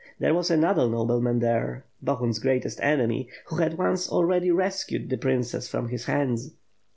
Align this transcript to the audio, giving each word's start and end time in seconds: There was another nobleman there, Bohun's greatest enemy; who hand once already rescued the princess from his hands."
There 0.17 0.33
was 0.33 0.49
another 0.49 0.89
nobleman 0.89 1.37
there, 1.41 1.85
Bohun's 2.01 2.39
greatest 2.39 2.79
enemy; 2.81 3.29
who 3.45 3.57
hand 3.57 3.77
once 3.77 4.09
already 4.11 4.49
rescued 4.49 5.11
the 5.11 5.17
princess 5.19 5.67
from 5.67 5.89
his 5.89 6.05
hands." 6.05 6.55